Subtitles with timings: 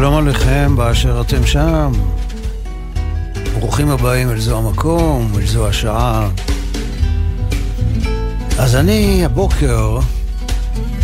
[0.00, 1.92] שלום עליכם באשר אתם שם.
[3.58, 6.28] ברוכים הבאים אל זו המקום, אל זו השעה.
[8.58, 9.98] אז אני הבוקר,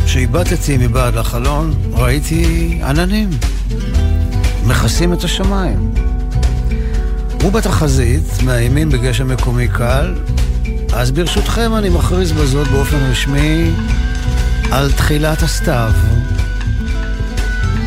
[0.04, 3.30] כשהבטתי מבעד לחלון, ראיתי עננים
[4.66, 5.94] מכסים את השמיים.
[7.44, 10.14] ובתחזית מאיימים בגשם מקומי קל,
[10.92, 13.70] אז ברשותכם אני מכריז בזאת באופן רשמי
[14.70, 15.92] על תחילת הסתיו.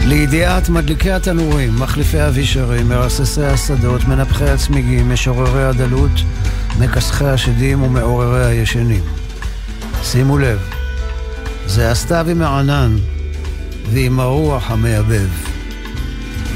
[0.05, 6.12] לידיעת מדליקי התנורים, מחליפי אבישרים, מרססי השדות, מנפחי הצמיגים, משוררי הדלות,
[6.80, 9.04] מכסחי השדים ומעוררי הישנים.
[10.04, 10.59] שימו לב,
[11.66, 12.95] זה הסתיו עם הענן
[13.93, 15.30] ועם הרוח המייבב.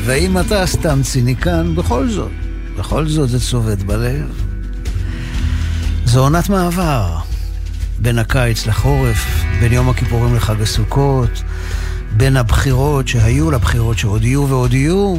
[0.05, 2.31] ואם אתה סתם ציניקן, בכל זאת,
[2.77, 4.43] בכל זאת זה צובט בלב.
[6.05, 7.17] זו עונת מעבר,
[7.99, 11.43] בין הקיץ לחורף, בין יום הכיפורים לחג הסוכות,
[12.17, 15.15] בין הבחירות שהיו לבחירות שעוד יהיו ועוד יהיו.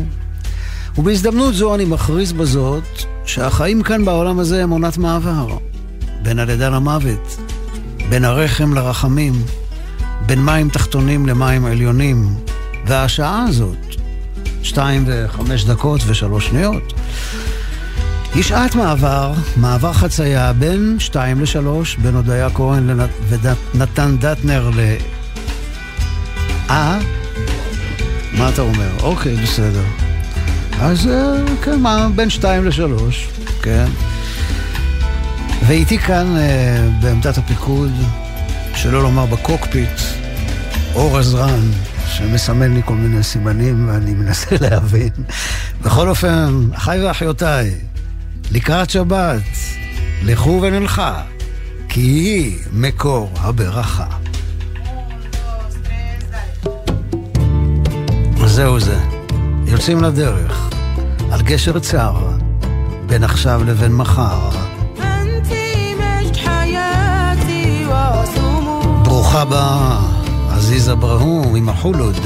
[0.99, 2.85] ובהזדמנות זו אני מכריז בזאת
[3.25, 5.57] שהחיים כאן בעולם הזה הם עונת מעבר.
[6.23, 7.37] בין הלידה למוות,
[8.09, 9.33] בין הרחם לרחמים,
[10.27, 12.35] בין מים תחתונים למים עליונים.
[12.87, 13.77] והשעה הזאת,
[14.63, 16.93] שתיים וחמש דקות ושלוש שניות,
[18.35, 22.91] היא שעת מעבר, מעבר חצייה בין שתיים לשלוש, בין הודיה כהן
[23.75, 24.71] ונתן דטנר.
[26.71, 26.99] אה?
[28.33, 28.91] מה אתה אומר?
[29.03, 29.85] אוקיי, בסדר.
[30.81, 33.29] אז אה, כן, מה, בין שתיים לשלוש,
[33.63, 33.87] כן.
[35.67, 37.93] ואיתי כאן אה, בעמדת הפיקוד,
[38.75, 40.01] שלא לומר בקוקפיט,
[40.95, 41.61] אור עזרן,
[42.07, 45.11] שמסמן לי כל מיני סימנים ואני מנסה להבין.
[45.83, 47.75] בכל אופן, אחיי ואחיותיי,
[48.51, 49.43] לקראת שבת,
[50.23, 51.23] לכו ונלכה,
[51.89, 54.07] כי היא מקור הברכה.
[58.55, 58.99] זהו זה,
[59.67, 60.71] יוצאים לדרך,
[61.31, 62.15] על גשר צר,
[63.07, 64.51] בין עכשיו לבין מחר.
[69.03, 69.99] ברוכה הבאה,
[70.51, 72.17] עזיזה ברהום עם החולוד.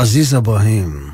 [0.00, 1.10] עזיז אברהים.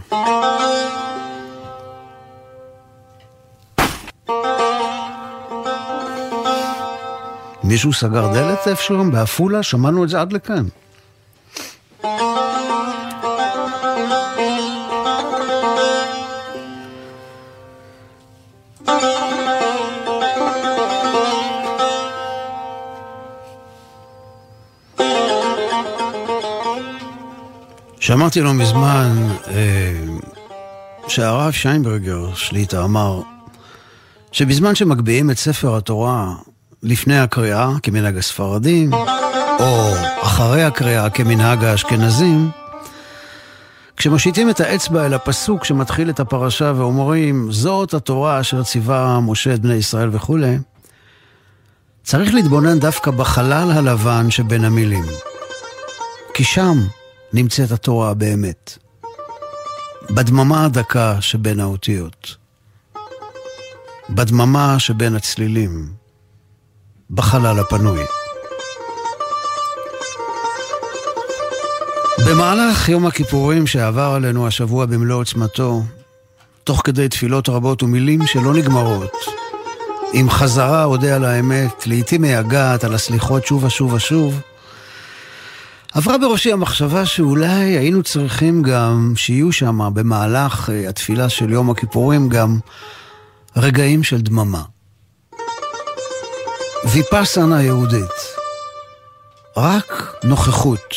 [7.65, 9.63] מישהו סגר דלת איפשהו בעפולה?
[9.63, 10.65] שמענו את זה עד לכאן.
[28.27, 29.93] שמעתי לא מזמן אה,
[31.09, 33.21] שהרב שיינברגר שליטה אמר
[34.33, 36.35] שבזמן שמגביהים את ספר התורה
[36.83, 38.93] לפני הקריאה כמנהג הספרדים,
[39.61, 39.93] או
[40.23, 42.51] אחרי הקריאה כמנהג האשכנזים,
[43.97, 49.61] כשמושיטים את האצבע אל הפסוק שמתחיל את הפרשה ואומרים, זאת התורה אשר ציווה משה את
[49.61, 50.59] בני ישראל וכולי,
[52.03, 55.05] צריך להתבונן דווקא בחלל הלבן שבין המילים.
[56.35, 56.79] כי שם
[57.33, 58.79] נמצאת התורה באמת.
[60.11, 62.37] בדממה הדקה שבין האותיות.
[64.11, 65.93] בדממה שבין הצלילים.
[67.11, 68.05] בחלל הפנוי.
[72.27, 75.83] במהלך יום הכיפורים שעבר עלינו השבוע במלוא עוצמתו,
[76.65, 79.13] תוך כדי תפילות רבות ומילים שלא נגמרות,
[80.13, 84.41] עם חזרה אודה על האמת, לעתים מייגעת על הסליחות שוב ושוב ושוב,
[85.97, 92.29] עברה בראשי המחשבה שאולי היינו צריכים גם שיהיו שם במהלך אה, התפילה של יום הכיפורים
[92.29, 92.59] גם
[93.57, 94.63] רגעים של דממה.
[96.85, 98.11] ויפאסנה יהודית.
[99.57, 100.95] רק נוכחות,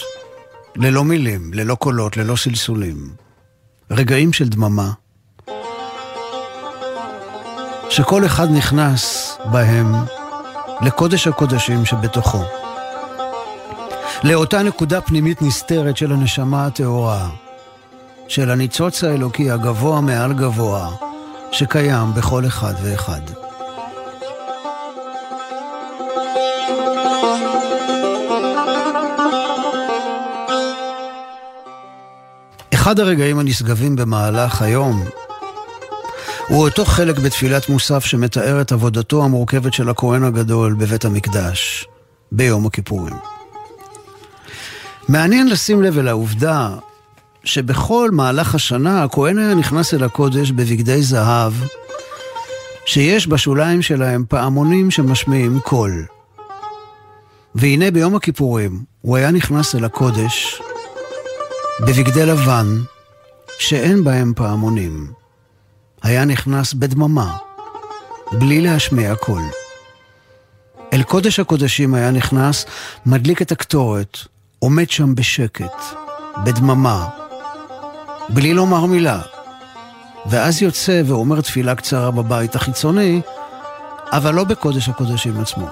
[0.76, 3.10] ללא מילים, ללא קולות, ללא סלסולים.
[3.92, 4.92] רגעים של דממה,
[7.90, 9.94] שכל אחד נכנס בהם
[10.82, 12.59] לקודש הקודשים שבתוכו.
[14.24, 17.30] לאותה נקודה פנימית נסתרת של הנשמה הטהורה,
[18.28, 20.90] של הניצוץ האלוקי הגבוה מעל גבוה,
[21.52, 23.22] שקיים בכל אחד ואחד.
[32.74, 35.04] אחד הרגעים הנשגבים במהלך היום
[36.48, 41.88] הוא אותו חלק בתפילת מוסף שמתאר את עבודתו המורכבת של הכהן הגדול בבית המקדש
[42.32, 43.39] ביום הכיפורים.
[45.10, 46.70] מעניין לשים לב אל העובדה
[47.44, 51.54] שבכל מהלך השנה הכהן היה נכנס אל הקודש בבגדי זהב,
[52.86, 56.06] שיש בשוליים שלהם פעמונים שמשמיעים קול.
[57.56, 60.62] והנה ביום הכיפורים הוא היה נכנס אל הקודש
[61.82, 62.68] בבגדי לבן
[63.60, 65.12] שאין בהם פעמונים.
[66.04, 67.38] היה נכנס בדממה,
[68.32, 69.44] בלי להשמיע קול.
[70.94, 72.66] אל קודש הקודשים היה נכנס,
[73.06, 74.18] מדליק את הקטורת,
[74.60, 75.84] עומד שם בשקט,
[76.46, 77.08] בדממה,
[78.30, 79.22] בלי לומר מילה,
[80.26, 83.22] ואז יוצא ואומר תפילה קצרה בבית החיצוני,
[84.12, 85.68] אבל לא בקודש הקודשים עצמו.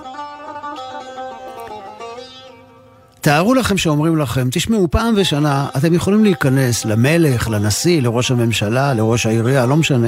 [3.21, 9.25] תארו לכם שאומרים לכם, תשמעו, פעם בשנה אתם יכולים להיכנס למלך, לנשיא, לראש הממשלה, לראש
[9.25, 10.07] העירייה, לא משנה.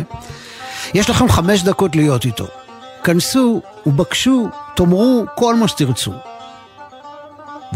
[0.94, 2.48] יש לכם חמש דקות להיות איתו.
[3.04, 6.14] כנסו ובקשו, תאמרו כל מה שתרצו.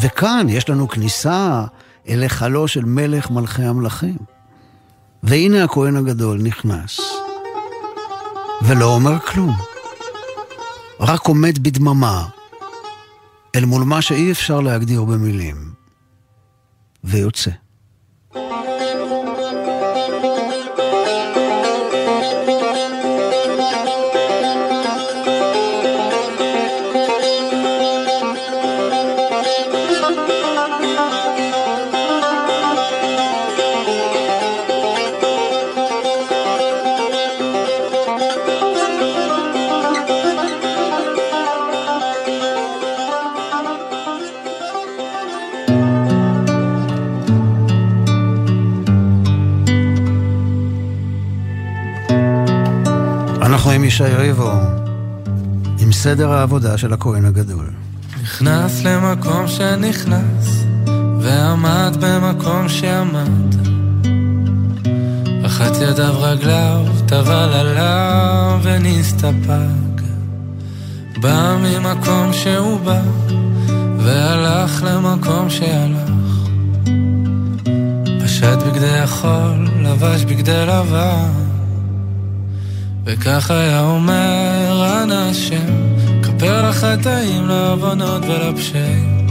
[0.01, 1.65] וכאן יש לנו כניסה
[2.09, 4.17] אל היכלו של מלך מלכי המלכים.
[5.23, 6.99] והנה הכהן הגדול נכנס,
[8.61, 9.55] ולא אומר כלום.
[10.99, 12.27] רק עומד בדממה,
[13.55, 15.73] אל מול מה שאי אפשר להגדיר במילים,
[17.03, 17.51] ויוצא.
[53.83, 54.51] ישי ריבו,
[55.79, 57.69] עם סדר העבודה של הכהן הגדול.
[58.23, 60.63] נכנס למקום שנכנס,
[61.19, 63.55] ועמד במקום שעמד.
[65.43, 70.01] רחץ ידיו רגליו, טבל עליו ונסתפק.
[71.21, 73.01] בא ממקום שהוא בא,
[73.97, 76.09] והלך למקום שהלך.
[78.23, 81.42] פשט בגדי החול, לבש בגדי לבן.
[83.13, 85.93] וכך היה אומר אנא השם,
[86.23, 89.27] כפר לחטאים, לעוונות ולפשעים,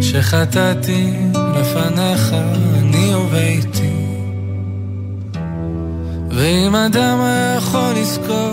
[0.00, 2.34] שחטאתי לפניך,
[2.78, 3.90] אני וביתי.
[6.30, 8.52] ואם אדם היה יכול לזכור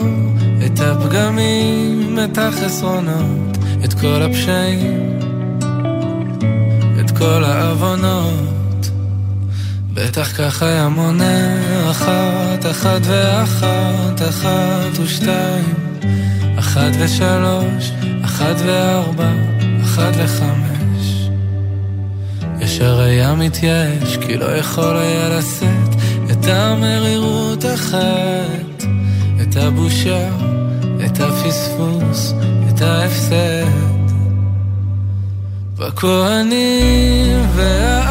[0.65, 5.19] את הפגמים, את החסרונות, את כל הפשעים,
[6.99, 8.56] את כל העוונות,
[9.97, 11.57] בטח כך היה מונה
[11.91, 15.73] אחת, אחת ואחת, אחת ושתיים,
[16.59, 17.91] אחת ושלוש,
[18.25, 19.31] אחת וארבע,
[19.83, 21.29] אחת וחמש.
[22.59, 25.95] ישר היה מתייאש, כי לא יכול היה לשאת
[26.31, 28.83] את המרירות אחת,
[29.41, 30.29] את הבושה,
[31.05, 32.33] את הפספוס,
[32.69, 33.87] את ההפסד.
[35.77, 38.06] בכהנים והעם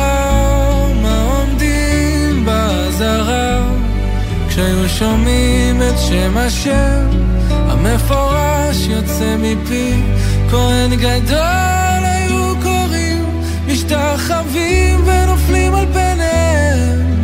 [4.56, 7.08] כשהיו שומעים את שם השם
[7.50, 9.92] המפורש יוצא מפי,
[10.50, 17.16] כהן גדול היו קוראים, משתחווים ונופלים על פניהם.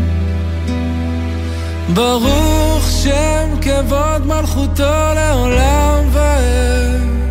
[1.95, 7.22] ברוך שם כבוד מלכותו לעולם ועד.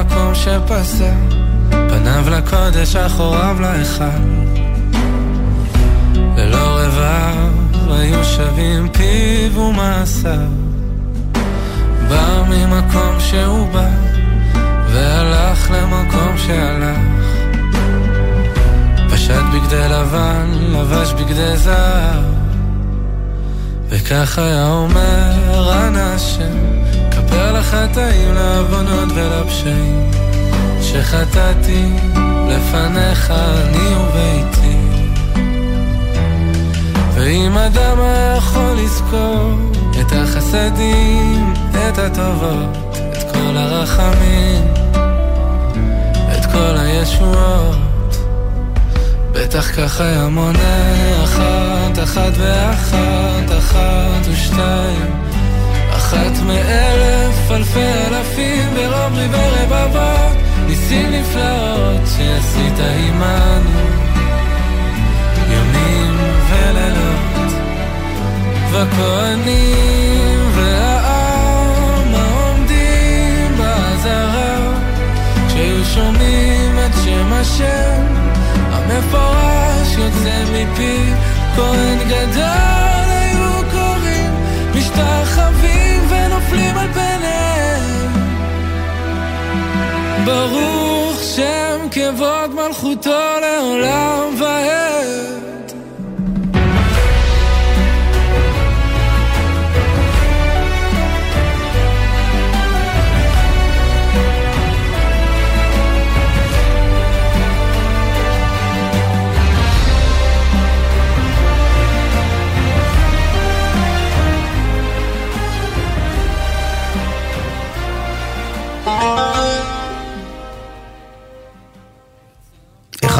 [0.00, 1.12] פסע למקום שפסע,
[1.70, 4.04] פניו לקודש, אחוריו להיכל.
[6.36, 10.48] ללא רבב היו שווים פיו ומעשיו.
[12.08, 13.88] בא ממקום שהוא בא,
[14.92, 16.98] והלך למקום שהלך.
[19.12, 22.24] פשט בגדי לבן, לבש בגדי זהב.
[23.88, 26.18] וכך היה אומר אנא
[27.26, 30.10] כפר לחטאים, לעוונות ולפשעים,
[30.82, 31.86] שחטאתי
[32.48, 34.76] לפניך אני וביתי.
[37.14, 39.54] ואם אדם היה יכול לזכור
[40.00, 44.74] את החסדים, את הטובות, את כל הרחמים,
[46.32, 47.76] את כל הישועות,
[49.32, 55.29] בטח כך היה מונה אחת, אחת ואחת, אחת ושתיים,
[56.10, 60.36] אחת מאלף, אלפי אלפים, ורוב ריבי רבבות,
[60.66, 63.80] ניסים נפלאות שעשית עמנו,
[65.50, 66.16] ימים
[66.48, 67.52] ולילות,
[68.70, 74.74] וכהנים והעם העומדים באזהרה,
[75.48, 78.06] כשהיו שומעים את שם השם
[78.72, 81.12] המפורש יוצא מפי,
[81.56, 82.89] כהן גדול
[85.00, 88.12] משתחווים ונופלים על פניהם.
[90.24, 95.39] ברוך שם כבוד מלכותו לעולם ועד.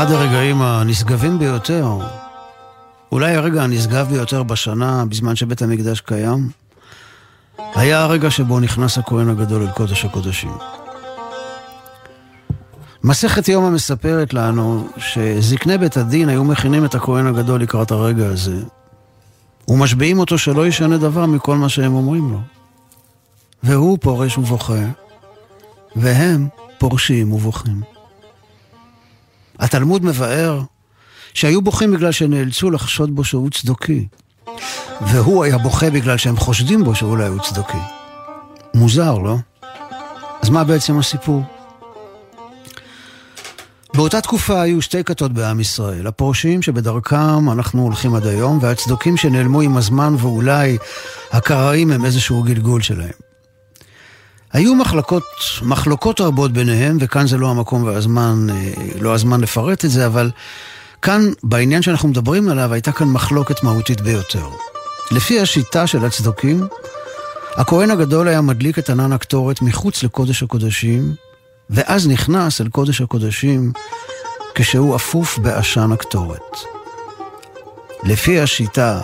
[0.03, 1.99] אחד הרגעים הנשגבים ביותר,
[3.13, 6.51] אולי הרגע הנשגב ביותר בשנה, בזמן שבית המקדש קיים,
[7.75, 10.53] היה הרגע שבו נכנס הכהן הגדול אל קודש הקודשים.
[13.05, 18.57] מסכת יומא מספרת לנו שזקני בית הדין היו מכינים את הכהן הגדול לקראת הרגע הזה,
[19.69, 22.41] ומשביעים אותו שלא ישנה דבר מכל מה שהם אומרים לו.
[23.63, 24.85] והוא פורש ובוכה,
[25.97, 27.90] והם פורשים ובוכים.
[29.61, 30.61] התלמוד מבאר
[31.35, 34.07] שהיו בוכים בגלל שנאלצו לחשוד בו שהוא צדוקי,
[35.01, 37.79] והוא היה בוכה בגלל שהם חושדים בו שאולי הוא צדוקי.
[38.75, 39.37] מוזר, לא?
[40.43, 41.43] אז מה בעצם הסיפור?
[43.95, 49.61] באותה תקופה היו שתי כתות בעם ישראל, הפורשים שבדרכם אנחנו הולכים עד היום, והצדוקים שנעלמו
[49.61, 50.79] עם הזמן ואולי
[51.33, 53.30] הקראים הם איזשהו גלגול שלהם.
[54.53, 55.25] היו מחלקות,
[55.63, 58.47] מחלוקות רבות ביניהם, וכאן זה לא המקום והזמן,
[59.01, 60.31] לא הזמן לפרט את זה, אבל
[61.03, 64.49] כאן, בעניין שאנחנו מדברים עליו, הייתה כאן מחלוקת מהותית ביותר.
[65.11, 66.67] לפי השיטה של הצדוקים,
[67.57, 71.15] הכהן הגדול היה מדליק את ענן הקטורת מחוץ לקודש הקודשים,
[71.71, 73.73] ואז נכנס אל קודש הקודשים
[74.55, 76.57] כשהוא אפוף בעשן הקטורת.
[78.05, 79.01] לפי השיטה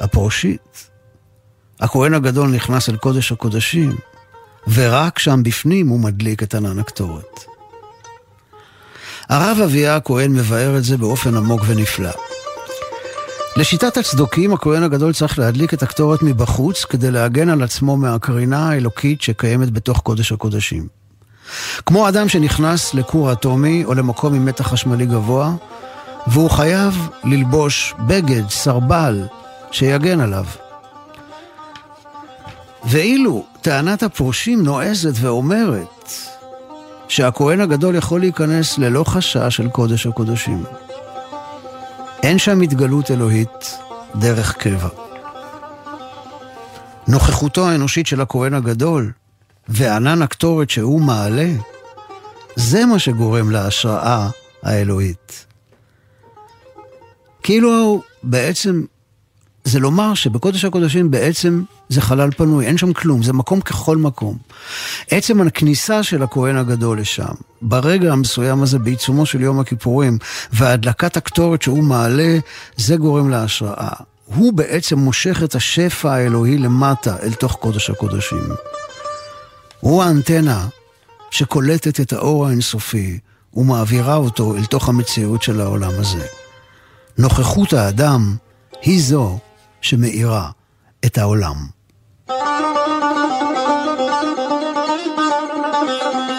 [0.00, 0.88] הפורשית,
[1.80, 3.96] הכהן הגדול נכנס אל קודש הקודשים,
[4.74, 7.44] ורק שם בפנים הוא מדליק את ענן הקטורת.
[9.28, 12.10] הרב אביה הכהן מבאר את זה באופן עמוק ונפלא.
[13.56, 19.22] לשיטת הצדוקים, הכהן הגדול צריך להדליק את הקטורת מבחוץ כדי להגן על עצמו מהקרינה האלוקית
[19.22, 20.88] שקיימת בתוך קודש הקודשים.
[21.86, 25.52] כמו אדם שנכנס לכור אטומי או למקום עם מתח חשמלי גבוה,
[26.26, 29.26] והוא חייב ללבוש בגד, סרבל,
[29.70, 30.44] שיגן עליו.
[32.90, 36.10] ואילו טענת הפורשים נועזת ואומרת
[37.08, 40.64] שהכהן הגדול יכול להיכנס ללא חשש של קודש הקודשים.
[42.22, 43.78] אין שם התגלות אלוהית
[44.16, 44.88] דרך קבע.
[47.08, 49.12] נוכחותו האנושית של הכהן הגדול
[49.68, 51.50] וענן הקטורת שהוא מעלה,
[52.56, 54.28] זה מה שגורם להשראה
[54.62, 55.46] האלוהית.
[57.42, 58.84] כאילו בעצם
[59.66, 64.36] זה לומר שבקודש הקודשים בעצם זה חלל פנוי, אין שם כלום, זה מקום ככל מקום.
[65.10, 70.18] עצם הכניסה של הכהן הגדול לשם, ברגע המסוים הזה, בעיצומו של יום הכיפורים,
[70.52, 72.38] והדלקת הקטורת שהוא מעלה,
[72.76, 73.88] זה גורם להשראה.
[74.24, 78.48] הוא בעצם מושך את השפע האלוהי למטה, אל תוך קודש הקודשים.
[79.80, 80.66] הוא האנטנה
[81.30, 83.18] שקולטת את האור האינסופי
[83.54, 86.26] ומעבירה אותו אל תוך המציאות של העולם הזה.
[87.18, 88.36] נוכחות האדם
[88.82, 89.38] היא זו
[89.80, 90.50] שמאירה
[91.06, 91.56] את העולם.
[95.88, 96.35] שלמה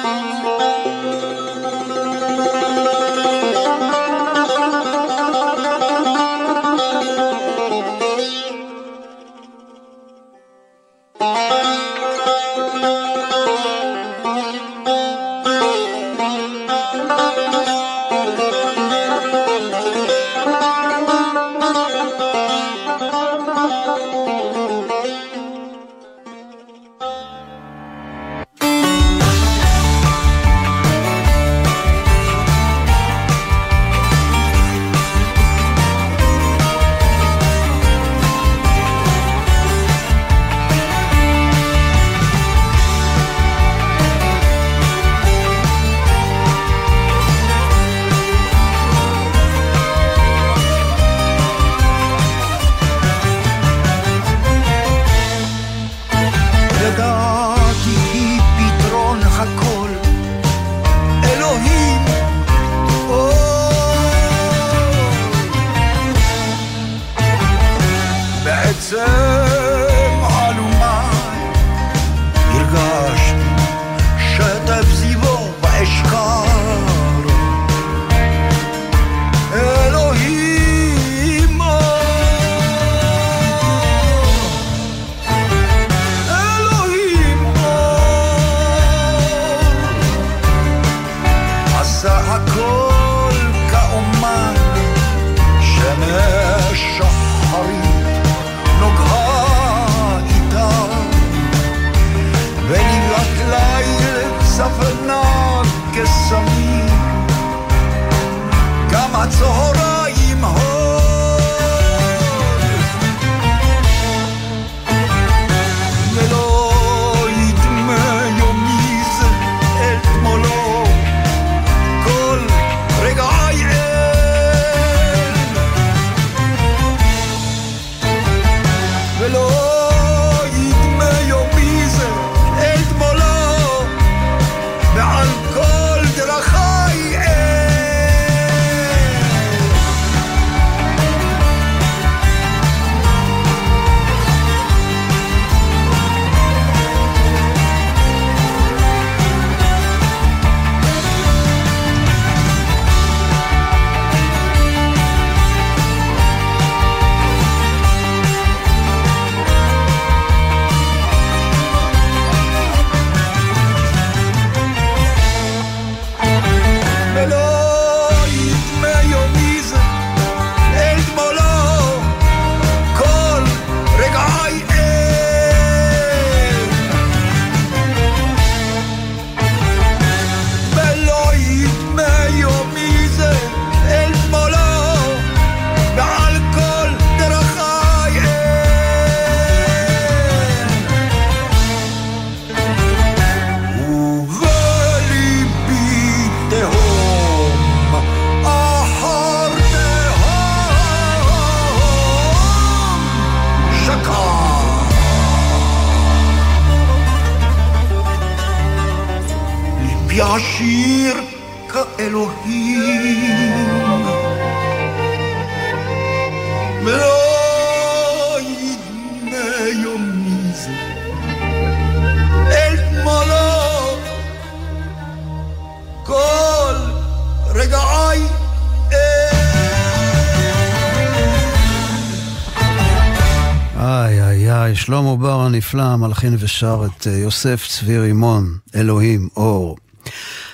[235.68, 239.78] הנפלא מלחין ושר את אה, יוסף צבי רימון, אלוהים, אור.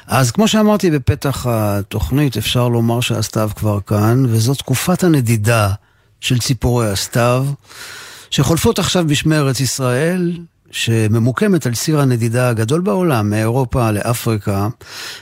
[0.07, 5.69] אז כמו שאמרתי בפתח התוכנית, אפשר לומר שהסתיו כבר כאן, וזאת תקופת הנדידה
[6.21, 7.45] של ציפורי הסתיו,
[8.29, 10.37] שחולפות עכשיו בשמי ארץ ישראל,
[10.71, 14.67] שממוקמת על ציר הנדידה הגדול בעולם, מאירופה לאפריקה,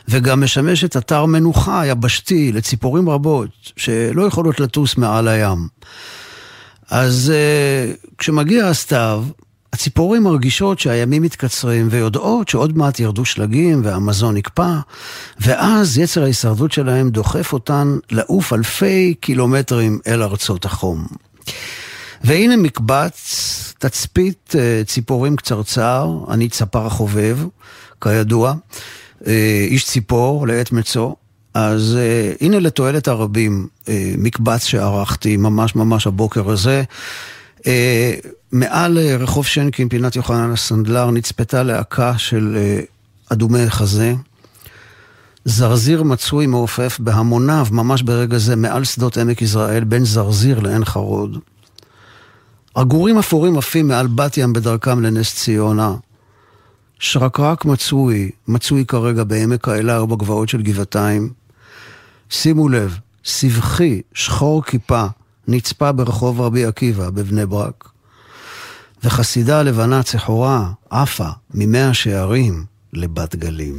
[0.10, 5.68] וגם משמשת אתר מנוחה יבשתי לציפורים רבות, שלא יכולות לטוס מעל הים.
[6.90, 9.24] אז uh, כשמגיע הסתיו,
[9.74, 14.74] הציפורים מרגישות שהימים מתקצרים ויודעות שעוד מעט ירדו שלגים והמזון נקפא,
[15.40, 21.08] ואז יצר ההישרדות שלהם דוחף אותן לעוף אלפי קילומטרים אל ארצות החום.
[22.24, 27.38] והנה מקבץ, תצפית uh, ציפורים קצרצר, אני צפר החובב,
[28.02, 29.26] כידוע, uh,
[29.68, 31.14] איש ציפור לעת מצוא,
[31.54, 36.84] אז uh, הנה לתועלת הרבים, uh, מקבץ שערכתי ממש ממש הבוקר הזה.
[37.62, 37.64] Uh,
[38.52, 44.14] מעל uh, רחוב שנקין, פינת יוחנן הסנדלר, נצפתה להקה של uh, אדומי חזה.
[45.46, 51.38] זרזיר מצוי מעופף בהמוניו, ממש ברגע זה, מעל שדות עמק יזרעאל, בין זרזיר לעין חרוד.
[52.76, 55.96] עגורים אפורים עפים מעל בת ים בדרכם לנס ציונה.
[57.00, 61.30] שרקרק מצוי, מצוי כרגע בעמק האלה ובגבעות של גבעתיים.
[62.30, 65.06] שימו לב, סבכי, שחור כיפה,
[65.52, 67.90] נצפה ברחוב רבי עקיבא בבני ברק.
[69.04, 73.78] וחסידה לבנה צחורה עפה ממאה שערים לבת גלים.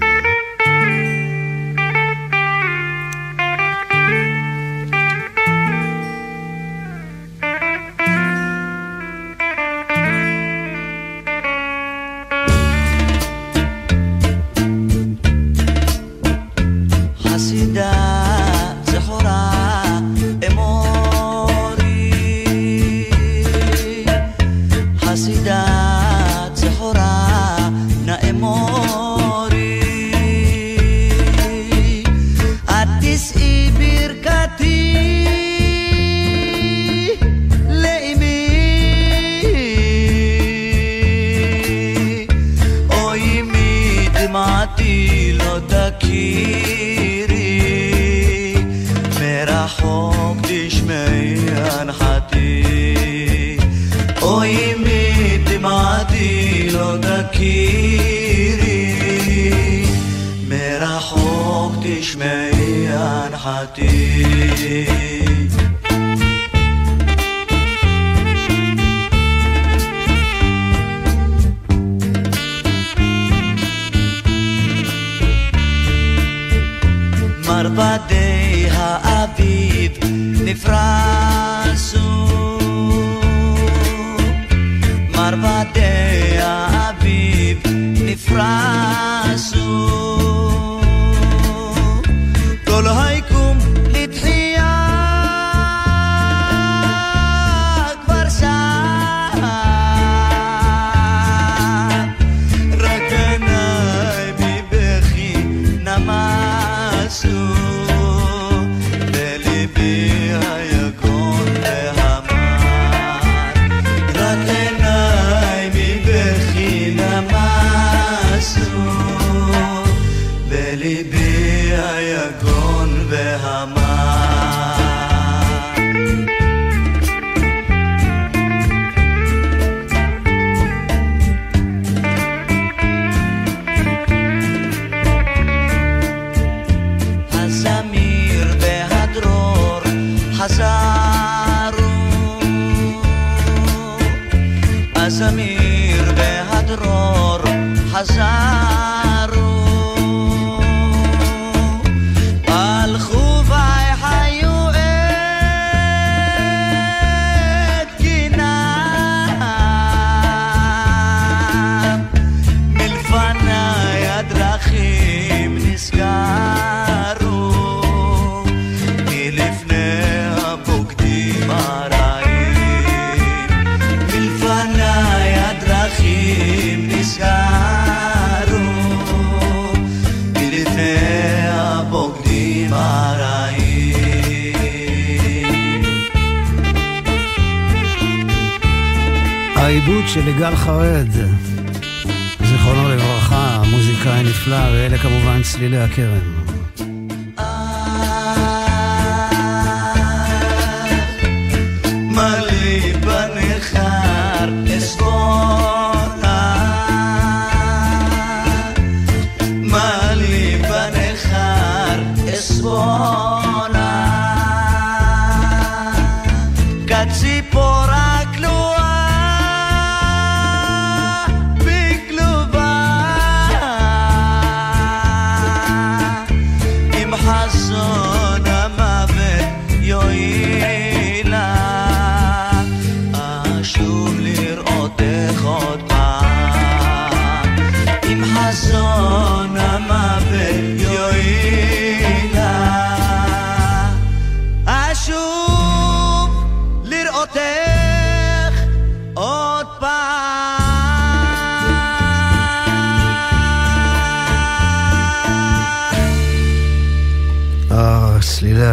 [195.63, 196.42] צלילי הכרם.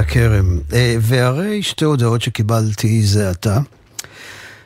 [0.10, 0.60] הכרם.
[0.74, 3.60] אה, והרי שתי הודעות שקיבלתי זה עתה.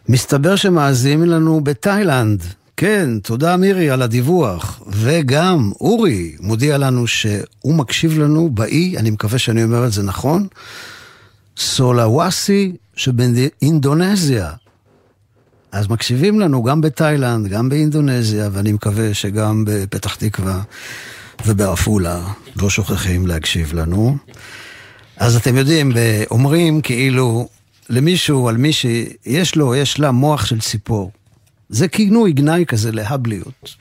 [0.10, 2.44] מסתבר שמאזינים לנו בתאילנד.
[2.78, 4.82] כן, תודה מירי על הדיווח.
[4.88, 10.48] וגם אורי מודיע לנו שהוא מקשיב לנו באי, אני מקווה שאני אומר את זה נכון,
[11.58, 14.52] סולאוואסי שבאינדונזיה.
[15.72, 20.62] אז מקשיבים לנו גם בתאילנד, גם באינדונזיה, ואני מקווה שגם בפתח תקווה
[21.46, 22.22] ובעפולה
[22.62, 24.18] לא שוכחים להקשיב לנו.
[25.18, 25.92] אז אתם יודעים,
[26.32, 27.48] אומרים כאילו
[27.90, 31.12] למישהו, על מי שיש לו, יש לה מוח של ציפור.
[31.70, 33.76] זה כינוי גנאי כזה להבליות.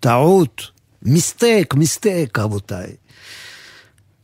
[0.00, 0.62] טעות,
[1.02, 2.92] מיסטק, מיסטק, רבותיי.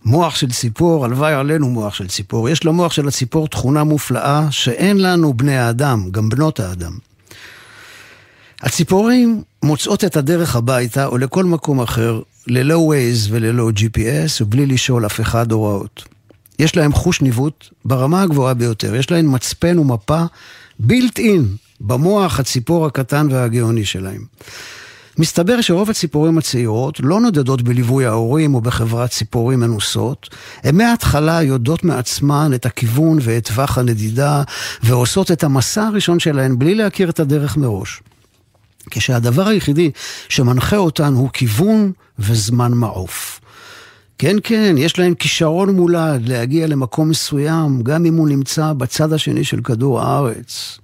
[0.05, 2.49] מוח של ציפור, הלוואי עלינו מוח של ציפור.
[2.49, 6.99] יש למוח של הציפור תכונה מופלאה שאין לנו בני האדם, גם בנות האדם.
[8.61, 15.07] הציפורים מוצאות את הדרך הביתה או לכל מקום אחר ללא Waze וללא GPS ובלי לשאול
[15.07, 16.14] אף אחד הוראות.
[16.59, 20.23] יש להם חוש ניווט ברמה הגבוהה ביותר, יש להם מצפן ומפה
[20.79, 21.47] בילט אין
[21.81, 24.25] במוח הציפור הקטן והגאוני שלהם.
[25.19, 30.29] מסתבר שרוב הציפורים הצעירות לא נודדות בליווי ההורים או בחברת ציפורים מנוסות,
[30.63, 34.43] הן מההתחלה יודעות מעצמן את הכיוון ואת טווח הנדידה,
[34.83, 38.03] ועושות את המסע הראשון שלהן בלי להכיר את הדרך מראש.
[38.91, 39.91] כשהדבר היחידי
[40.29, 43.41] שמנחה אותן הוא כיוון וזמן מעוף.
[44.19, 49.45] כן, כן, יש להם כישרון מולד להגיע למקום מסוים, גם אם הוא נמצא בצד השני
[49.45, 50.79] של כדור הארץ.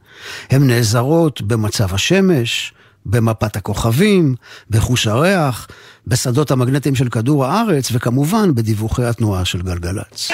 [0.50, 2.72] הן נעזרות במצב השמש,
[3.06, 4.34] במפת הכוכבים,
[4.70, 5.66] בחוש הריח,
[6.06, 10.30] בשדות המגנטיים של כדור הארץ, וכמובן בדיווחי התנועה של גלגלצ.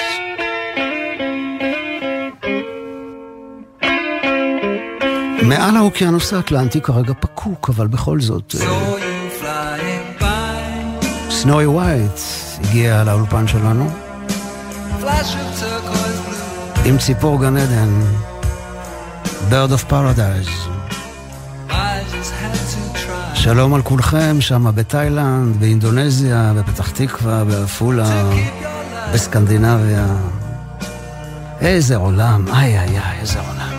[5.43, 8.55] מעל האוקיינוס האטלנטי כרגע פקוק, אבל בכל זאת...
[11.29, 12.46] סנוי ווייט.
[12.63, 13.89] הגיע לאולפן שלנו.
[16.85, 17.89] עם ציפור גן עדן,
[19.49, 20.69] Bird of Paradise.
[23.33, 28.23] שלום על כולכם שם בתאילנד, באינדונזיה, בפתח תקווה, בעפולה,
[29.13, 30.05] בסקנדינביה.
[31.61, 33.77] איזה עולם, איי איי איי, איזה עולם.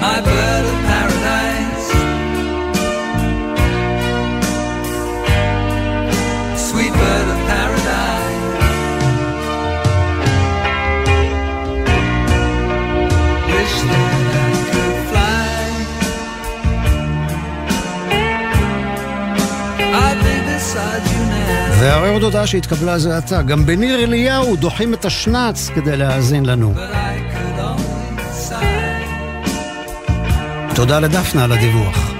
[0.00, 0.65] My bird
[21.80, 26.74] והרי עוד הודעה שהתקבלה זה עתה, גם בניר אליהו דוחים את השנץ כדי להאזין לנו.
[30.74, 32.12] תודה לדפנה על הדיווח.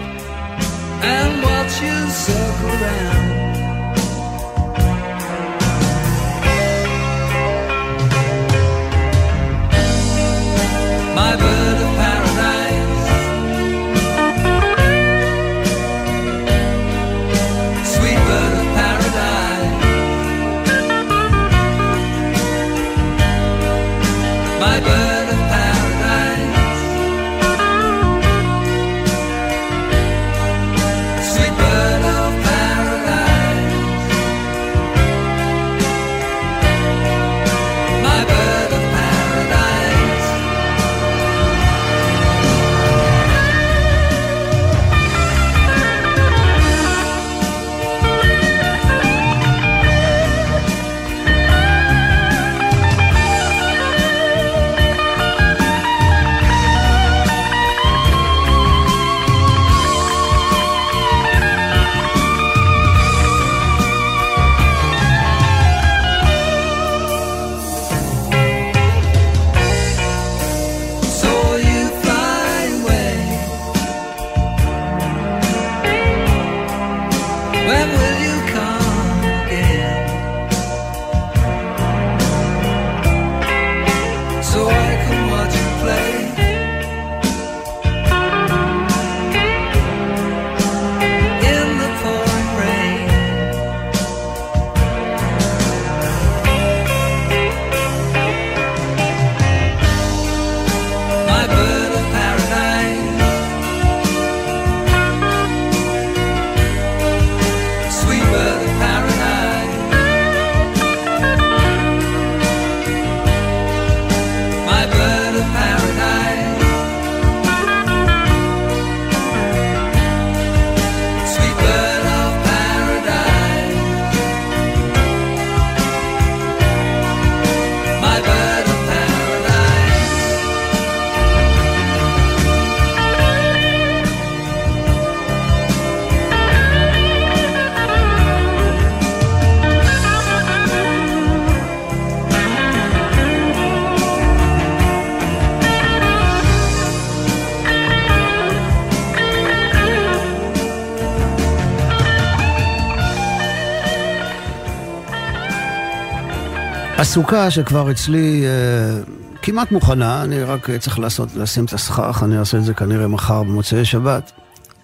[157.17, 159.03] הסוכה שכבר אצלי אה,
[159.43, 163.43] כמעט מוכנה, אני רק צריך לעשות, לשים את הסכך, אני אעשה את זה כנראה מחר
[163.43, 164.33] במוצאי שבת.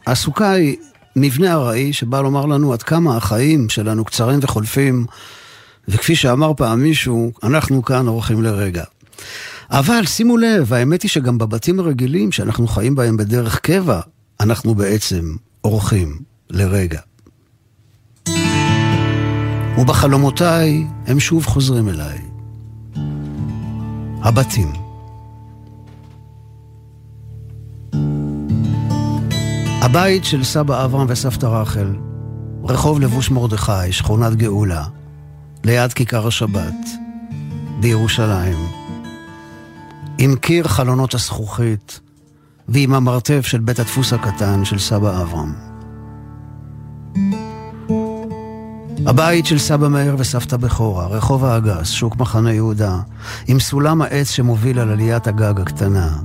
[0.07, 0.77] הסוכה היא
[1.17, 5.07] מבנה ארעי שבא לומר לנו עד כמה החיים שלנו קצרים וחולפים,
[5.89, 8.85] וכפי שאמר פעם מישהו, אנחנו כאן אורחים לרגע.
[9.71, 14.01] אבל שימו לב, האמת היא שגם בבתים הרגילים שאנחנו חיים בהם בדרך קבע,
[14.41, 16.19] אנחנו בעצם אורחים
[16.51, 17.01] לרגע.
[19.79, 22.19] ובחלומותיי הם שוב חוזרים אליי.
[24.23, 24.73] הבתים.
[29.83, 31.95] הבית של סבא אברהם וסבתא רחל,
[32.65, 34.85] רחוב לבוש מרדכי, שכונת גאולה,
[35.65, 36.89] ליד כיכר השבת,
[37.81, 38.57] בירושלים.
[40.19, 42.01] עם קיר חלונות הזכוכית
[42.69, 45.53] ועם המרתף של בית הדפוס הקטן של סבא אברהם.
[49.07, 52.99] הבית של סבא מאיר וסבתא בכורה, רחוב האגס, שוק מחנה יהודה,
[53.47, 56.17] עם סולם העץ שמוביל על עליית הגג הקטנה.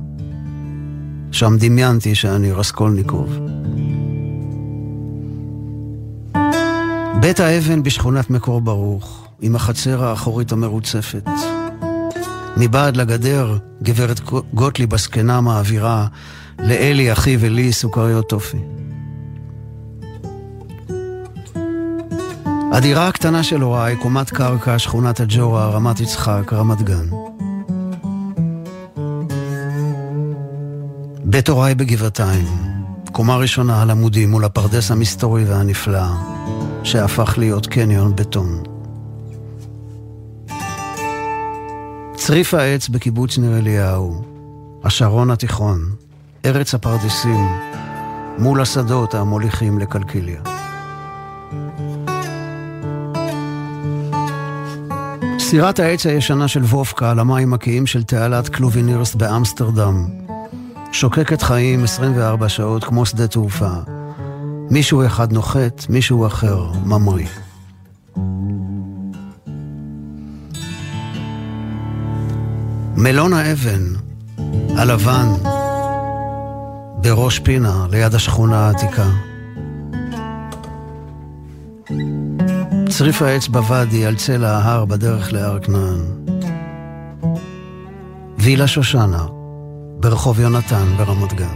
[1.32, 3.38] שם דמיינתי שאני רסקולניקוב.
[7.22, 11.30] בית האבן בשכונת מקור ברוך, עם החצר האחורית המרוצפת.
[12.58, 14.20] מבעד לגדר, גברת
[14.54, 16.08] גוטליב הזקנה מעבירה
[16.60, 18.58] לאלי, אחי ולי, סוכריות טופי.
[22.78, 27.06] הדירה הקטנה של הוריי, קומת קרקע, שכונת הג'ורה, רמת יצחק, רמת גן.
[31.24, 32.46] בית הוריי בגבעתיים,
[33.12, 36.08] קומה ראשונה על עמודים מול הפרדס המסתורי והנפלא,
[36.84, 38.64] שהפך להיות קניון בטון.
[42.16, 44.24] צריף העץ בקיבוץ ניר אליהו,
[44.84, 45.80] השרון התיכון,
[46.46, 47.48] ארץ הפרדסים,
[48.38, 50.67] מול השדות המוליכים לקלקיליה.
[55.50, 60.06] סירת העץ הישנה של וופקה על המים הקיים של תעלת קלובינירסט באמסטרדם.
[60.92, 63.70] שוקקת חיים 24 שעות כמו שדה תעופה.
[64.72, 67.28] מישהו אחד נוחת, מישהו אחר ממריא.
[72.96, 73.84] מלון האבן,
[74.78, 75.28] הלבן,
[76.98, 79.10] בראש פינה, ליד השכונה העתיקה.
[82.98, 86.00] צריף העץ בוואדי על צלע ההר בדרך להר כנען.
[88.38, 89.26] וילה שושנה,
[90.00, 91.56] ברחוב יונתן ברמת גן.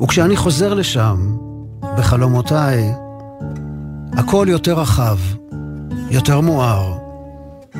[0.00, 1.36] וכשאני חוזר לשם,
[1.98, 2.92] בחלומותיי,
[4.12, 5.18] הכל יותר רחב,
[6.10, 6.98] יותר מואר,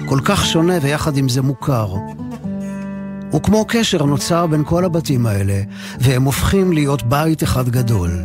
[0.06, 1.94] כל כך שונה ויחד עם זה מוכר.
[3.36, 5.62] וכמו קשר נוצר בין כל הבתים האלה,
[6.00, 8.22] והם הופכים להיות בית אחד גדול,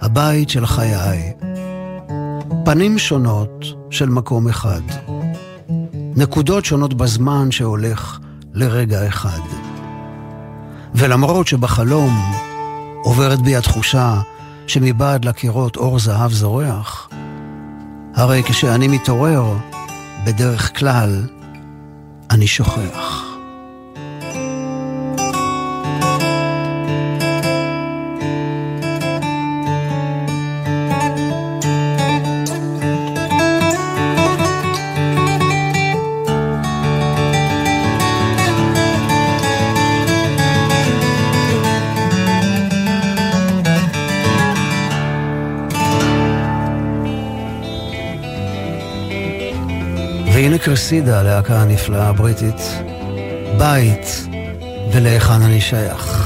[0.00, 1.32] הבית של חיי.
[2.64, 4.80] פנים שונות של מקום אחד.
[6.16, 8.18] נקודות שונות בזמן שהולך
[8.54, 9.40] לרגע אחד.
[10.94, 12.10] ולמרות שבחלום
[13.04, 14.20] עוברת בי התחושה
[14.66, 17.08] שמבעד לקירות אור זהב זורח,
[18.14, 19.44] הרי כשאני מתעורר,
[20.26, 21.26] בדרך כלל
[22.30, 23.21] אני שוכח.
[50.92, 52.60] קרסידה, הלהקה הנפלאה הבריטית,
[53.58, 54.26] בית
[54.92, 56.21] ולהיכן אני שייך.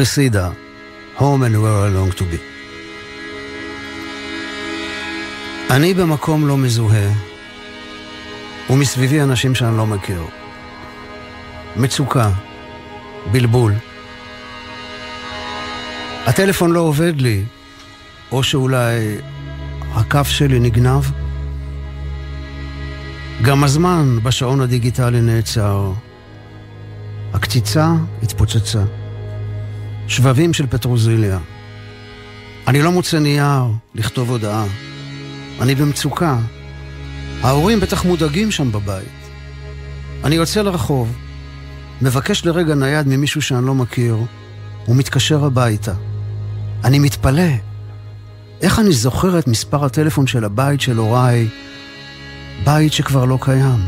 [0.00, 0.50] קריסידה,
[1.18, 2.38] Home and where I long to be.
[5.70, 7.12] אני במקום לא מזוהה,
[8.70, 10.22] ומסביבי אנשים שאני לא מכיר.
[11.76, 12.30] מצוקה,
[13.32, 13.74] בלבול.
[16.26, 17.44] הטלפון לא עובד לי,
[18.32, 19.16] או שאולי
[19.92, 21.04] הכף שלי נגנב.
[23.42, 25.92] גם הזמן בשעון הדיגיטלי נעצר.
[27.32, 27.92] הקציצה
[28.22, 28.99] התפוצצה.
[30.10, 31.38] שבבים של פטרוזיליה.
[32.66, 34.64] אני לא מוצא נייר לכתוב הודעה.
[35.60, 36.38] אני במצוקה.
[37.42, 39.08] ההורים בטח מודאגים שם בבית.
[40.24, 41.16] אני יוצא לרחוב,
[42.02, 44.16] מבקש לרגע נייד ממישהו שאני לא מכיר,
[44.88, 45.94] ומתקשר הביתה.
[46.84, 47.52] אני מתפלא.
[48.60, 51.48] איך אני זוכר את מספר הטלפון של הבית של הוריי,
[52.64, 53.80] בית שכבר לא קיים.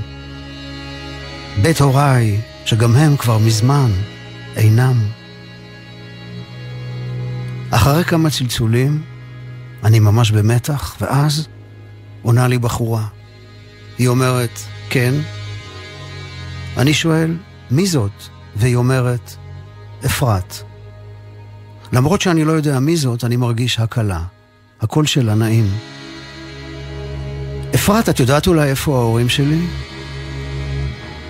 [1.63, 3.91] בית הוריי, שגם הם כבר מזמן
[4.57, 5.22] אינם.
[7.75, 9.03] אחרי כמה צלצולים,
[9.85, 11.49] אני ממש במתח, ואז
[12.23, 13.07] עונה לי בחורה.
[13.99, 14.61] היא אומרת,
[14.91, 15.15] כן.
[16.77, 17.37] אני שואל,
[17.71, 18.13] מי זאת?
[18.57, 19.37] והיא אומרת,
[20.07, 20.63] אפרת.
[21.93, 24.23] למרות שאני לא יודע מי זאת, אני מרגיש הקלה.
[24.81, 25.71] הקול שלה נעים.
[27.75, 29.61] אפרת, את יודעת אולי איפה ההורים שלי?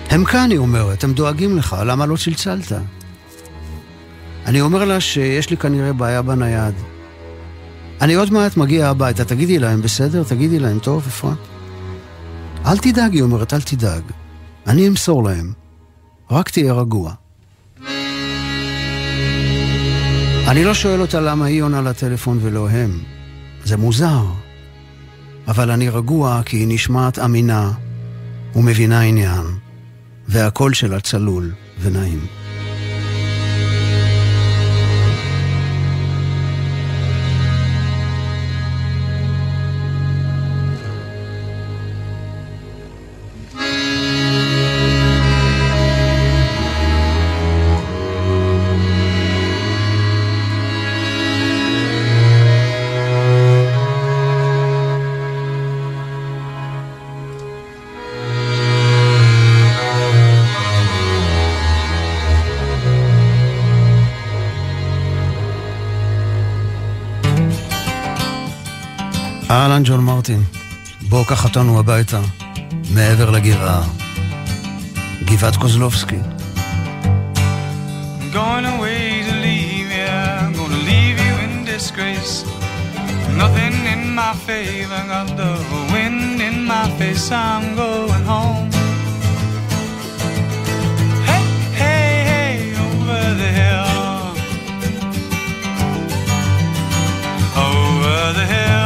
[0.09, 2.71] הם כאן, היא אומרת, הם דואגים לך, למה לא צלצלת?
[4.45, 6.75] אני אומר לה שיש לי כנראה בעיה בנייד.
[8.01, 10.23] אני עוד מעט מגיע הביתה, תגידי להם, בסדר?
[10.23, 11.37] תגידי להם, טוב, אפרת?
[12.65, 14.03] אל תדאג, היא אומרת, אל תדאג.
[14.67, 15.53] אני אמסור להם.
[16.31, 17.13] רק תהיה רגוע.
[20.47, 22.99] אני לא שואל אותה למה היא עונה לטלפון ולא הם.
[23.63, 24.23] זה מוזר.
[25.47, 27.71] אבל אני רגוע כי היא נשמעת אמינה
[28.55, 29.45] ומבינה עניין,
[30.27, 32.42] והקול שלה צלול ונעים.
[69.72, 70.42] אהלן ג'ון מרטין,
[71.08, 72.20] בוא קח אותנו הביתה,
[72.94, 73.82] מעבר לגבעה.
[75.24, 76.16] גבעת קוזלובסקי.
[78.34, 80.16] Going away to leave you,
[80.58, 82.34] gonna leave you in disgrace.
[83.42, 85.52] Nothing in my favor, got the
[85.92, 88.68] wind in my face, I'm going home.
[91.28, 91.44] Hey,
[91.82, 92.54] hey, hey,
[92.86, 93.92] over the hill.
[97.66, 98.81] Over the hill.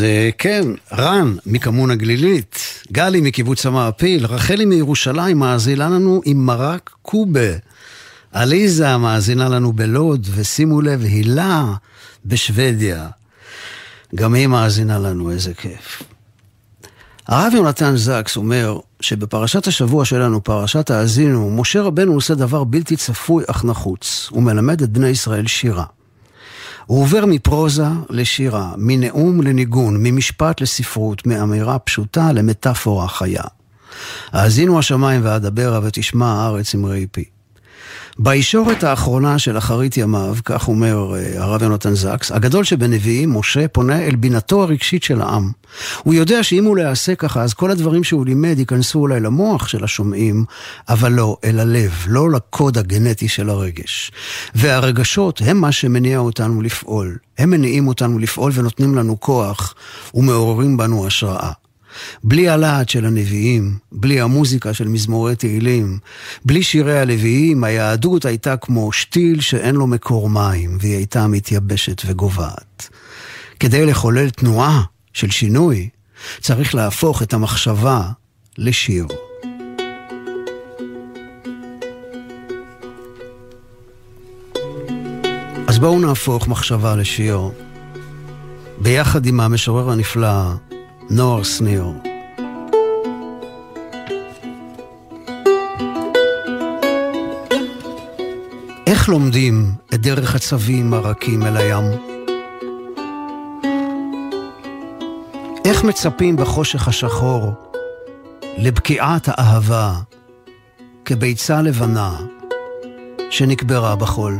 [0.00, 6.90] אז אה, כן, רן מקמון הגלילית, גלי מקיבוץ המעפיל, רחלי מירושלים מאזינה לנו עם מרק
[7.02, 7.50] קובה.
[8.32, 11.74] עליזה מאזינה לנו בלוד, ושימו לב, הילה
[12.24, 13.08] בשוודיה.
[14.14, 16.02] גם היא מאזינה לנו, איזה כיף.
[17.26, 23.44] הרב יונתן זקס אומר שבפרשת השבוע שלנו, פרשת האזינו, משה רבנו עושה דבר בלתי צפוי
[23.46, 24.28] אך נחוץ.
[24.30, 25.84] הוא מלמד את בני ישראל שירה.
[26.86, 33.44] הוא עובר מפרוזה לשירה, מנאום לניגון, ממשפט לספרות, מאמירה פשוטה למטאפורה חיה.
[34.32, 37.24] האזינו השמיים ואדברה ותשמע הארץ אמרי פי.
[38.22, 44.02] בישורת האחרונה של אחרית ימיו, כך אומר אה, הרב יונתן זקס, הגדול שבנביאים, משה, פונה
[44.02, 45.50] אל בינתו הרגשית של העם.
[46.02, 49.68] הוא יודע שאם הוא לא יעשה ככה, אז כל הדברים שהוא לימד ייכנסו אולי למוח
[49.68, 50.44] של השומעים,
[50.88, 54.12] אבל לא אל הלב, לא לקוד הגנטי של הרגש.
[54.54, 57.16] והרגשות הם מה שמניע אותנו לפעול.
[57.38, 59.74] הם מניעים אותנו לפעול ונותנים לנו כוח
[60.14, 61.50] ומעוררים בנו השראה.
[62.24, 65.98] בלי הלהט של הנביאים, בלי המוזיקה של מזמורי תהילים,
[66.44, 72.88] בלי שירי הלוויים, היהדות הייתה כמו שתיל שאין לו מקור מים, והיא הייתה מתייבשת וגוועת.
[73.60, 74.82] כדי לחולל תנועה
[75.12, 75.88] של שינוי,
[76.40, 78.02] צריך להפוך את המחשבה
[78.58, 79.06] לשיר.
[85.66, 87.50] אז בואו נהפוך מחשבה לשיר,
[88.78, 90.42] ביחד עם המשורר הנפלא
[91.12, 91.84] נוער שניר.
[98.86, 101.84] איך לומדים את דרך הצבים הרכים אל הים?
[105.64, 107.52] איך מצפים בחושך השחור
[108.58, 109.92] לבקיעת האהבה
[111.04, 112.16] כביצה לבנה
[113.30, 114.38] שנקברה בחול?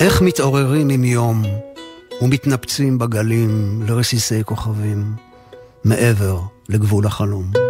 [0.00, 1.42] איך מתעוררים עם יום
[2.20, 5.14] ומתנפצים בגלים לרסיסי כוכבים,
[5.84, 7.69] מעבר לגבול החלום.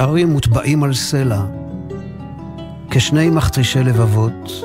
[0.00, 1.42] נשארים מוטבעים על סלע
[2.90, 4.64] כשני מכתשי לבבות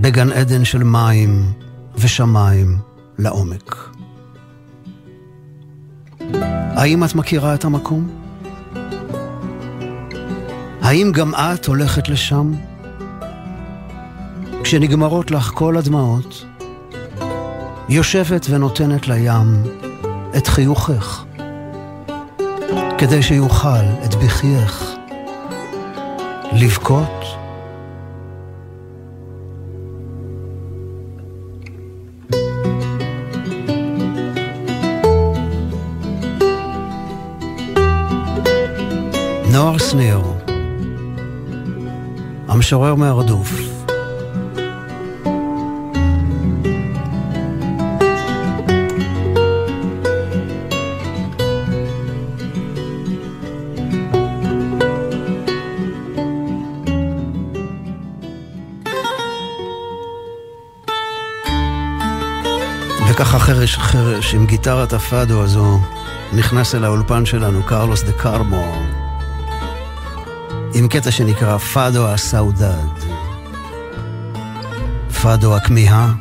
[0.00, 1.52] בגן עדן של מים
[1.96, 2.78] ושמיים
[3.18, 3.88] לעומק?
[6.76, 8.08] האם את מכירה את המקום?
[10.82, 12.52] האם גם את הולכת לשם?
[14.62, 16.44] כשנגמרות לך כל הדמעות,
[17.88, 19.62] יושבת ונותנת לים
[20.36, 21.27] את חיוכך.
[22.98, 24.94] כדי שיוכל את בחייך
[26.52, 27.24] לבכות.
[39.52, 40.20] נוער שניר,
[42.48, 43.67] המשורר מהרדוף
[64.08, 65.80] חרש עם גיטרת הפאדו הזו
[66.32, 68.72] נכנס אל האולפן שלנו קרלוס דה קרמו
[70.74, 72.88] עם קטע שנקרא פאדו הסאודד
[75.22, 76.12] פאדו הכמיהה,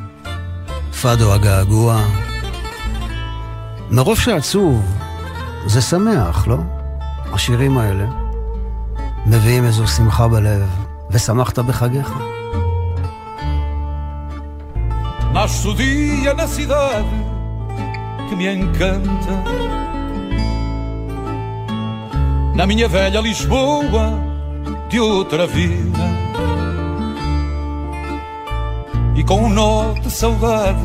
[1.02, 2.02] פאדו הגעגוע.
[3.92, 4.86] מרוב שעצוב
[5.66, 6.58] זה שמח, לא?
[7.34, 8.06] השירים האלה
[9.26, 10.70] מביאים איזו שמחה בלב,
[11.12, 12.14] ושמחת בחגיך.
[15.34, 17.27] Nasce o dia na cidade
[18.28, 19.44] que me encanta.
[22.56, 24.14] Na minha velha Lisboa
[24.90, 26.00] de outra vida.
[29.16, 30.80] E com um nó de saudade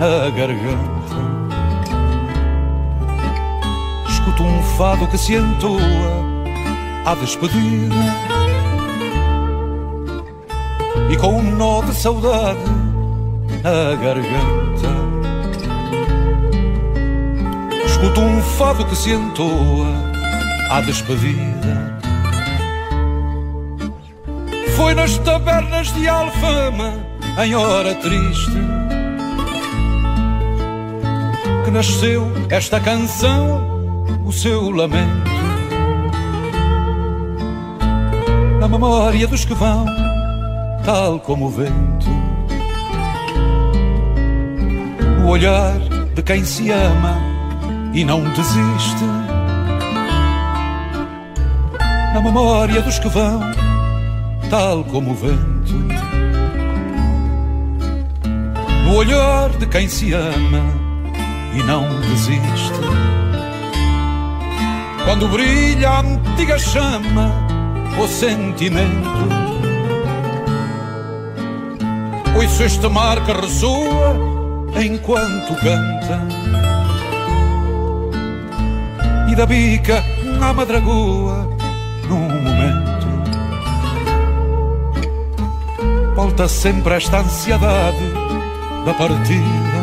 [0.00, 1.18] na garganta.
[4.08, 5.80] Escuto um fado que se entoa
[7.06, 7.94] à despedida.
[11.10, 12.60] E com um nó de saudade
[13.64, 14.77] a garganta.
[18.00, 19.88] Escuto um fado que se entoa
[20.70, 21.98] à despedida.
[24.76, 26.92] Foi nas tabernas de Alfama,
[27.44, 28.52] em hora triste,
[31.64, 35.28] que nasceu esta canção, o seu lamento.
[38.60, 39.84] Na memória dos que vão,
[40.84, 42.06] tal como o vento.
[45.24, 45.80] O olhar
[46.14, 47.27] de quem se ama
[47.98, 49.04] e não desiste.
[52.14, 53.40] Na memória dos que vão,
[54.48, 55.74] tal como o vento.
[58.84, 60.62] No olhar de quem se ama
[61.52, 62.78] e não desiste.
[65.04, 67.32] Quando brilha a antiga chama,
[68.00, 69.28] o sentimento.
[72.36, 74.14] Ouço este mar que ressoa
[74.80, 76.77] enquanto canta
[79.37, 80.03] E da bica
[80.41, 81.37] à madragoa
[82.07, 83.07] num momento.
[86.15, 88.05] Volta sempre esta ansiedade
[88.85, 89.81] da partida.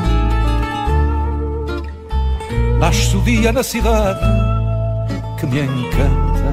[2.78, 4.26] Nasce o dia na cidade
[5.38, 6.50] que me encanta.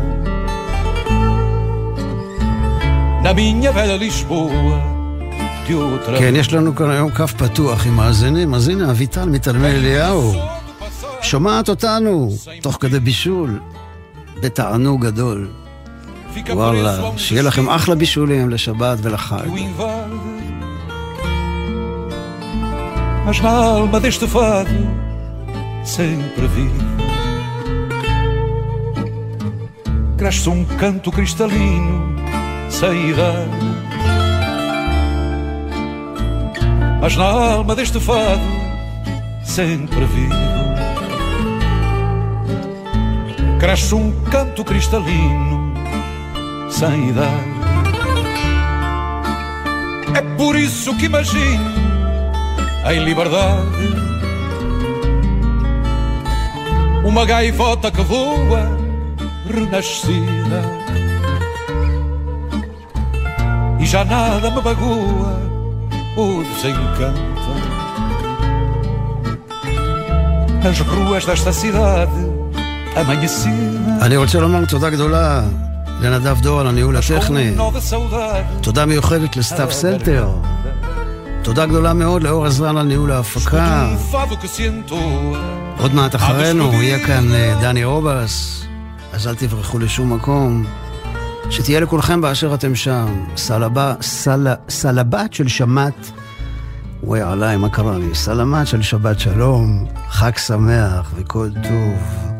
[3.23, 4.97] Na minha velha Lisboa.
[6.19, 10.33] כן, יש לנו כאן היום כף פתוח עם מאזינים, אז הנה אביטל מתלמי אליהו.
[11.32, 12.30] שומעת אותנו,
[12.62, 13.60] תוך כדי בישול,
[14.42, 15.48] בתענוג גדול.
[16.48, 19.46] וואלה, שיהיה לכם אחלה בישולים לשבת ולחג.
[23.26, 24.78] mas na alma deste fado
[25.96, 26.84] sempre vivo.
[30.18, 31.96] Cresce um canto cristalino,
[32.78, 33.66] sem idade.
[37.00, 38.48] Mas na alma deste fado
[39.56, 40.71] sempre vivo.
[43.62, 45.72] Cresce um canto cristalino,
[46.68, 47.52] sem idade.
[50.16, 51.70] É por isso que imagino
[52.90, 53.68] em liberdade.
[57.04, 58.76] Uma gaivota que voa,
[59.48, 60.62] renascida.
[63.78, 65.40] E já nada me magoa
[66.16, 67.12] ou desencanta.
[70.68, 72.31] As ruas desta cidade.
[74.02, 75.42] אני רוצה לומר תודה גדולה
[76.00, 77.54] לנדב דור על הניהול הטכני.
[78.60, 80.30] תודה מיוחדת לסתיו סלטר.
[81.42, 83.88] תודה גדולה מאוד לאור עזרן על ניהול ההפקה.
[85.78, 87.24] עוד מעט אחרינו יהיה כאן
[87.60, 88.64] דני רובס,
[89.12, 90.64] אז אל תברחו לשום מקום.
[91.50, 93.24] שתהיה לכולכם באשר אתם שם.
[93.36, 96.06] סלבה, סל, סלבת של שמט.
[97.02, 98.14] וואי עליי, מה קרה לי?
[98.14, 102.31] סלמת של שבת שלום, חג שמח וכל טוב.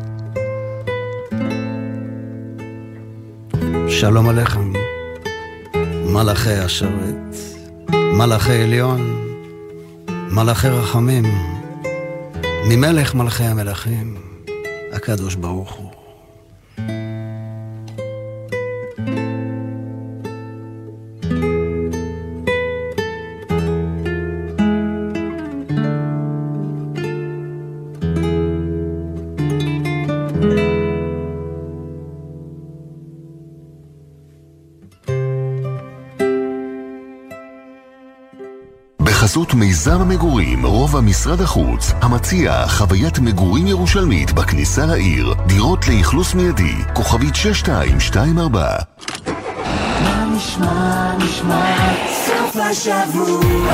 [3.99, 4.73] שלום עליכם,
[6.05, 7.35] מלאכי השרת.
[7.89, 9.29] מלאכי עליון,
[10.09, 11.25] מלאכי רחמים,
[12.69, 14.17] ממלך מלכי המלכים,
[14.93, 15.92] הקדוש ברוך הוא.
[39.83, 47.35] מיזם המגורים, רובע משרד החוץ, המציע חוויית מגורים ירושלמית בכניסה לעיר, דירות לאכלוס מיידי, כוכבית
[47.35, 48.75] 6224.
[50.03, 51.75] מה נשמע, נשמע,
[52.25, 53.73] סוף השבוע,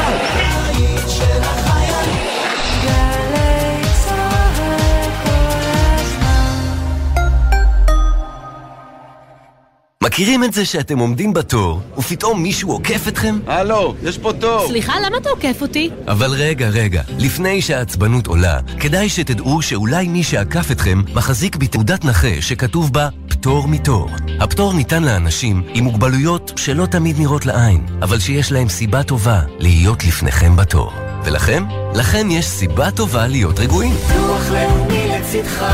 [10.09, 13.39] מכירים את זה שאתם עומדים בתור, ופתאום מישהו עוקף אתכם?
[13.47, 14.67] הלו, יש פה תור.
[14.67, 15.89] סליחה, למה אתה עוקף אותי?
[16.07, 22.41] אבל רגע, רגע, לפני שהעצבנות עולה, כדאי שתדעו שאולי מי שעקף אתכם מחזיק בתעודת נכה
[22.41, 24.09] שכתוב בה פטור מתור.
[24.39, 30.03] הפטור ניתן לאנשים עם מוגבלויות שלא תמיד נראות לעין, אבל שיש להם סיבה טובה להיות
[30.03, 30.93] לפניכם בתור.
[31.23, 31.63] ולכם?
[31.95, 33.93] לכם יש סיבה טובה להיות רגועים.
[33.93, 35.65] ביטוח לאומי לצדך,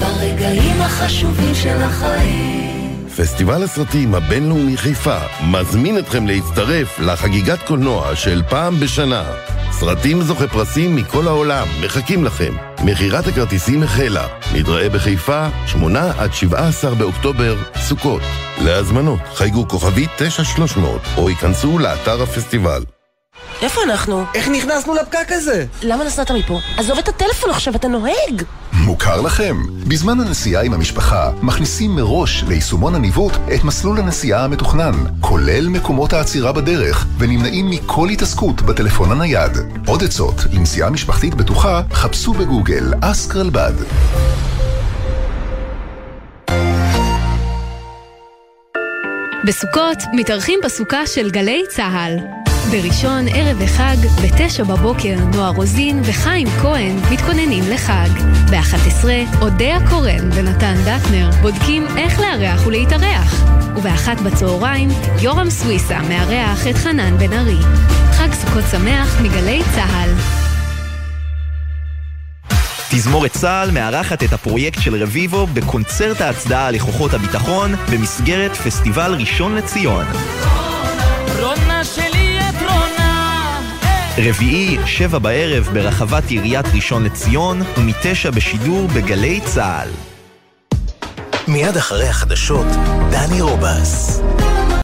[0.00, 2.77] ברגעים החשובים של החיים.
[3.18, 5.18] פסטיבל הסרטים הבינלאומי חיפה
[5.50, 9.24] מזמין אתכם להצטרף לחגיגת קולנוע של פעם בשנה.
[9.70, 12.54] סרטים זוכי פרסים מכל העולם מחכים לכם.
[12.84, 14.26] מכירת הכרטיסים החלה.
[14.54, 18.22] נתראה בחיפה, 8 עד 17 באוקטובר, סוכות.
[18.64, 22.97] להזמנות חייגו כוכבית 9300 או ייכנסו לאתר הפסטיבל.
[23.62, 24.24] איפה אנחנו?
[24.34, 25.64] איך נכנסנו לפקק הזה?
[25.82, 26.60] למה נסעת מפה?
[26.76, 28.42] עזוב את הטלפון עכשיו, אתה נוהג!
[28.72, 29.56] מוכר לכם?
[29.88, 36.52] בזמן הנסיעה עם המשפחה, מכניסים מראש ליישומון הניווט את מסלול הנסיעה המתוכנן, כולל מקומות העצירה
[36.52, 39.52] בדרך, ונמנעים מכל התעסקות בטלפון הנייד.
[39.86, 43.72] עוד עצות לנסיעה משפחתית בטוחה, חפשו בגוגל אסק רלב"ד.
[49.46, 52.18] בסוכות מתארחים בסוכה של גלי צה"ל.
[52.70, 58.08] בראשון, ערב וחג, בתשע בבוקר, נועה רוזין וחיים כהן מתכוננים לחג.
[58.50, 59.04] ב-11,
[59.40, 63.44] אודיה קורן ונתן דטנר בודקים איך לארח ולהתארח.
[63.76, 64.88] ובאחת בצהריים,
[65.20, 67.62] יורם סוויסה מארח את חנן בן ארי.
[68.12, 70.10] חג סוכות שמח מגלי צה"ל.
[72.90, 80.06] תזמורת צה"ל מארחת את הפרויקט של רביבו בקונצרט ההצדעה לכוחות הביטחון במסגרת פסטיבל ראשון לציון.
[81.40, 81.77] רונה רונה
[84.20, 89.88] רביעי, שבע בערב ברחבת עיריית ראשון לציון ומתשע בשידור בגלי צה"ל.
[91.48, 92.66] מיד אחרי החדשות,
[93.10, 94.20] דני רובס.